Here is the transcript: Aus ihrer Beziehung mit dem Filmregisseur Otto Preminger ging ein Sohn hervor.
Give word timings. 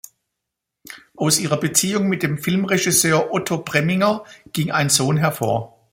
Aus 1.15 1.37
ihrer 1.39 1.57
Beziehung 1.59 2.09
mit 2.09 2.23
dem 2.23 2.39
Filmregisseur 2.39 3.31
Otto 3.33 3.59
Preminger 3.59 4.23
ging 4.51 4.71
ein 4.71 4.89
Sohn 4.89 5.17
hervor. 5.17 5.79